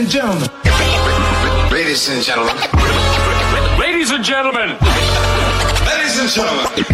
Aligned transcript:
and 0.00 0.08
gentlemen. 0.08 0.48
Ladies 1.70 2.08
and 2.08 2.22
gentlemen. 2.22 2.56
Ladies 3.78 4.10
and 4.10 4.24
gentlemen. 4.24 4.78
Ladies 5.84 6.18
and 6.18 6.30
gentlemen. 6.30 6.84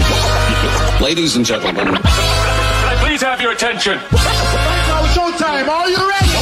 Ladies 1.00 1.36
and 1.36 1.46
gentlemen. 1.46 1.86
Can 1.86 2.02
I 2.02 2.96
please 2.98 3.22
have 3.22 3.40
your 3.40 3.52
attention? 3.52 3.98
Now 4.10 5.06
showtime. 5.14 5.68
Are 5.68 5.88
you 5.88 6.02
ready? 6.08 6.32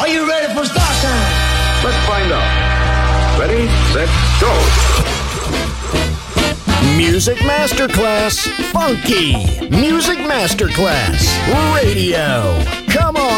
Are 0.00 0.08
you 0.08 0.28
ready 0.28 0.52
for 0.54 0.64
start 0.64 0.96
time? 1.02 1.84
Let's 1.84 2.00
find 2.08 2.32
out. 2.32 3.38
Ready, 3.38 3.68
set, 3.92 4.08
go. 4.40 4.50
Music 6.96 7.38
Masterclass 7.38 8.48
Funky. 8.72 9.68
Music 9.68 10.18
Masterclass 10.18 11.22
Radio 11.74 12.83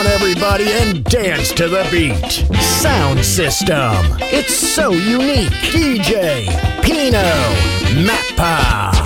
on, 0.07 0.12
everybody, 0.12 0.70
and 0.73 1.04
dance 1.04 1.53
to 1.53 1.68
the 1.68 1.86
beat. 1.90 2.31
Sound 2.61 3.25
system. 3.25 3.94
It's 4.21 4.54
so 4.54 4.90
unique. 4.90 5.50
DJ, 5.72 6.46
Pino, 6.82 7.22
Mappa. 8.04 9.06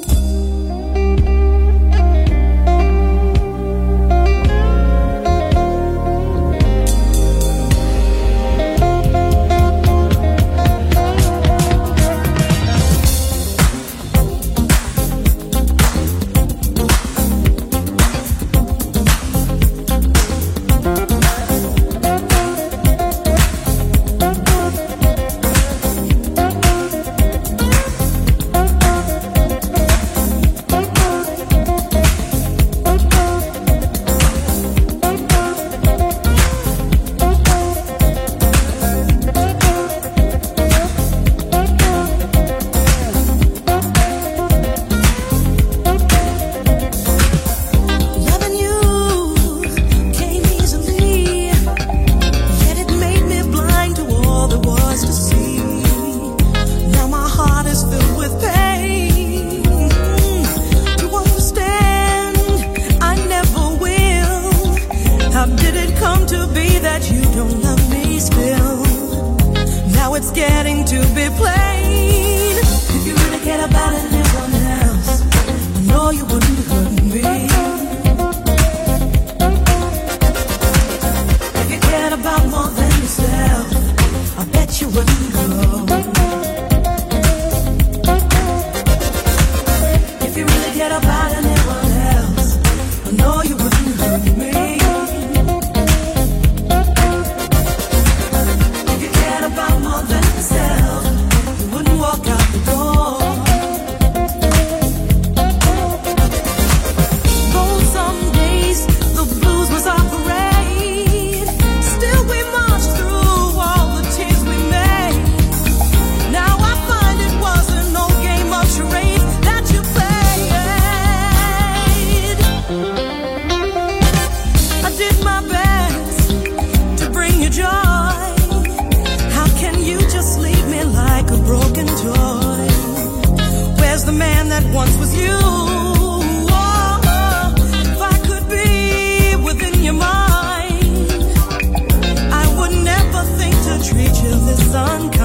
sun 144.81 145.20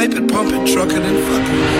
pipe 0.00 0.14
it, 0.14 0.26
pump 0.30 0.50
it, 0.50 0.66
trucking 0.72 0.96
and 0.96 1.18
fucking. 1.28 1.79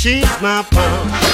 She's 0.00 0.24
my 0.40 0.62
pump. 0.62 1.29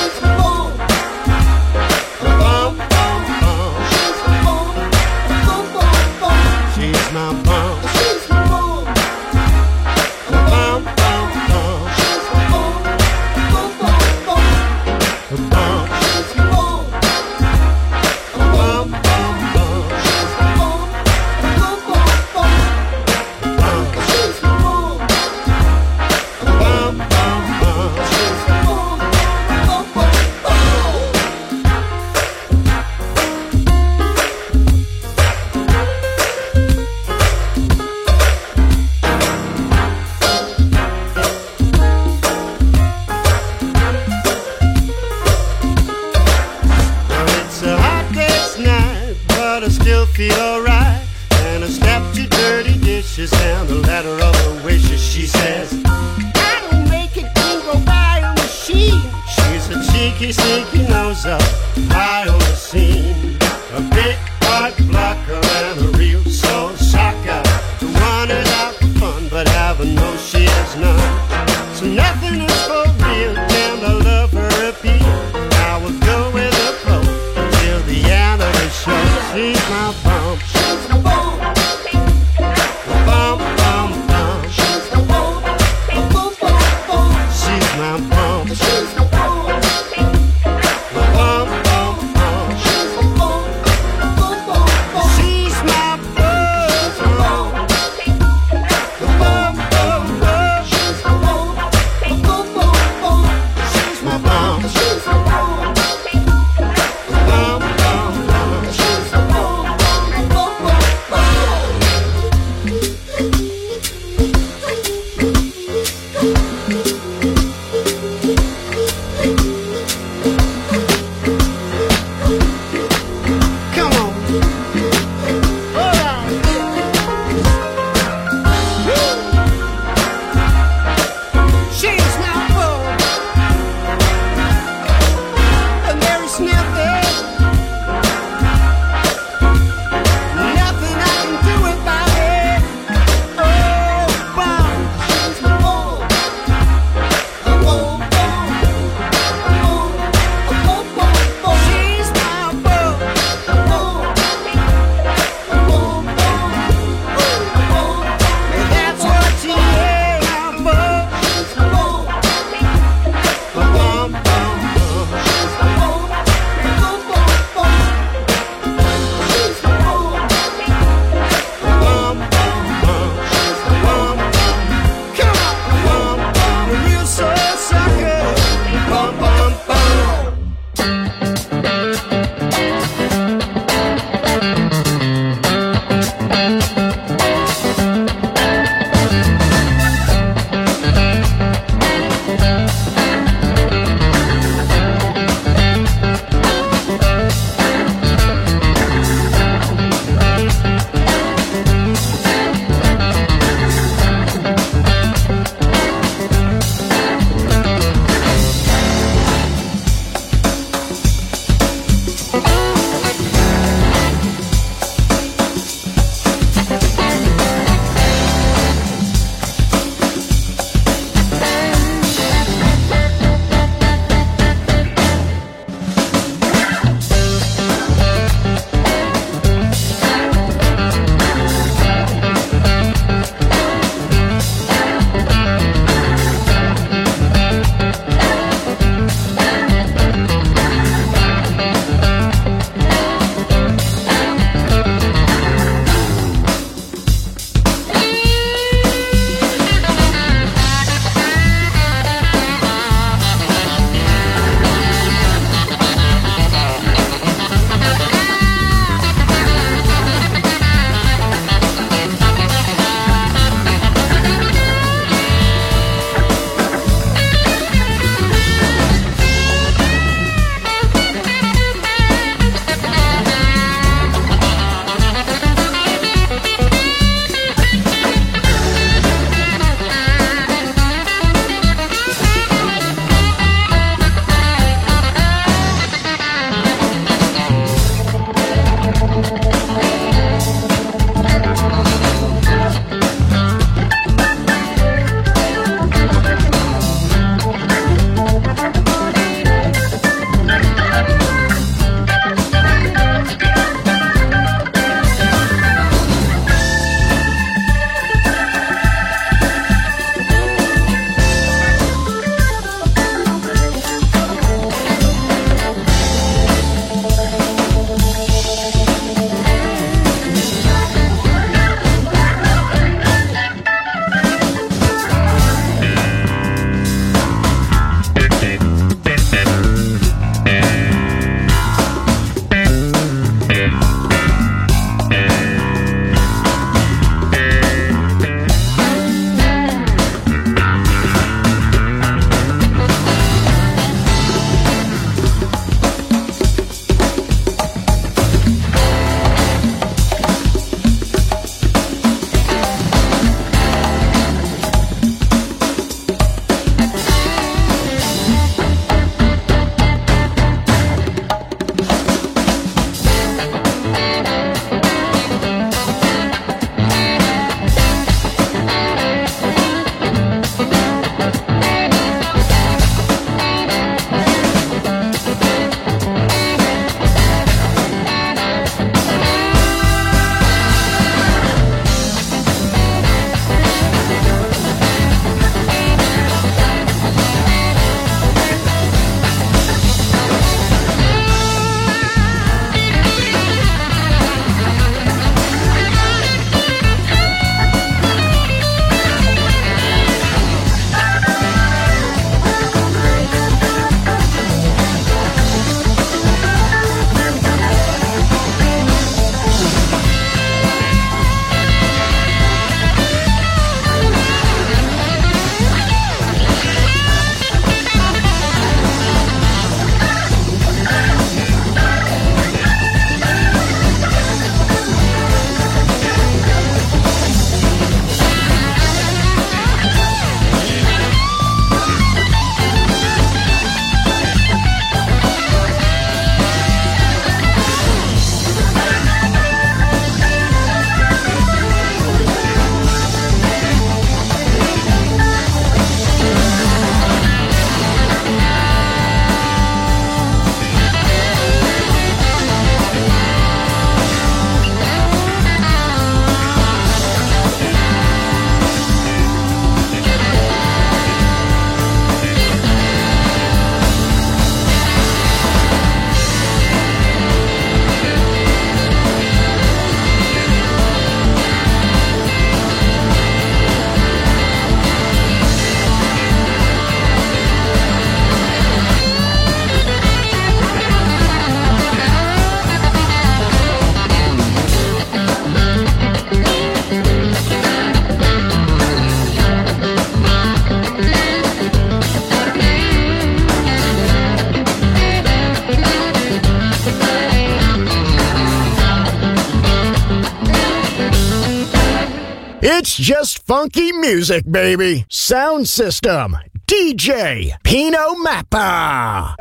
It's 502.79 502.95
just 502.95 503.39
funky 503.47 503.91
music, 503.91 504.45
baby. 504.53 505.07
Sound 505.09 505.67
system. 505.67 506.37
DJ 506.67 507.57
Pino 507.63 508.15
Mappa. 508.17 509.35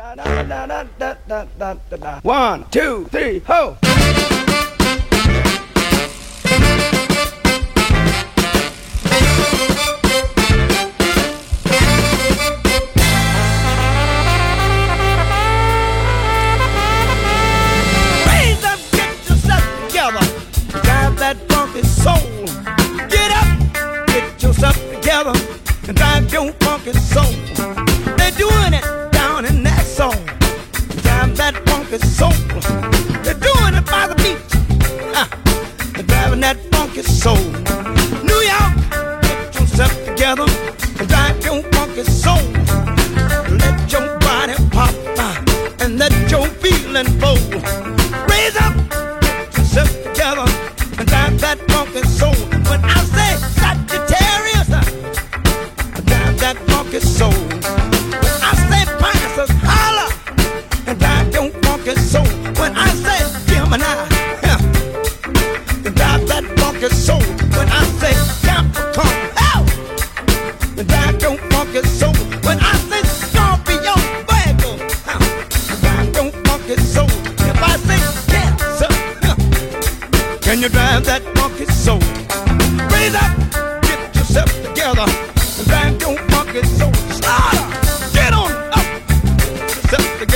One, 2.24 2.64
two, 2.70 3.04
three, 3.10 3.40
ho! 3.40 3.76
Together. 25.16 25.38
And 25.88 25.96
drive 25.96 26.32
your 26.32 26.52
funky 26.52 26.92
soul. 26.92 27.32
They're 28.16 28.30
doing 28.32 28.74
it 28.74 29.12
down 29.12 29.44
in 29.46 29.62
that 29.62 29.84
soul. 29.84 30.12
Drive 31.02 31.36
that 31.36 31.54
funky 31.66 31.98
soul. 31.98 32.32
They're 33.22 33.40
doing 33.48 33.74
it 33.74 33.86
by 33.86 34.08
the 34.08 34.16
beach. 34.16 34.50
Huh. 35.14 35.28
They're 35.94 36.02
driving 36.02 36.40
that 36.40 36.58
funky 36.72 37.02
soul. 37.02 37.44
New 38.24 38.40
York, 38.52 38.74
get 39.22 39.54
yourself 39.54 39.94
together. 40.04 40.46
And 40.98 41.08
drive 41.08 41.44
your 41.44 41.62
funky 41.72 42.04
soul. 42.04 42.42
Let 43.62 43.92
your 43.92 44.18
body 44.18 44.54
pop 44.70 44.94
uh, 45.18 45.84
and 45.84 45.98
let 45.98 46.12
your 46.30 46.46
feeling 46.60 47.06
flow. 47.18 47.85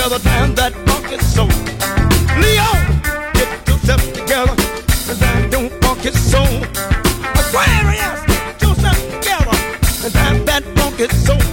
Together, 0.01 0.19
drive 0.23 0.57
that 0.57 0.73
funky 0.89 1.19
soul. 1.19 1.47
Leo, 2.41 2.71
get 3.35 3.69
yourself 3.69 4.03
together, 4.15 4.55
and 5.09 5.19
drive 5.19 5.53
your 5.53 5.69
funky 5.83 6.11
soul. 6.13 6.65
Aquarius, 7.41 8.21
get 8.27 8.63
yourself 8.63 8.97
together, 9.11 9.57
and 10.05 10.13
drive 10.13 10.47
that 10.47 10.65
funky 10.77 11.09
soul. 11.15 11.50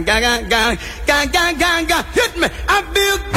ga 0.00 0.20
ga 0.20 0.32
ga 0.52 0.76
ga 1.06 1.24
ga 1.34 1.52
ga 1.62 1.82
ga 1.90 1.98
hit 2.14 2.36
me. 2.40 2.48
I 2.68 2.82
feel 2.92 3.31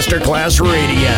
Masterclass 0.00 0.62
Radio. 0.62 1.09